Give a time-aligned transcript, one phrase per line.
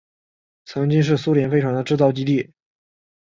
[0.65, 2.51] 曾经是苏联飞船的制造基地。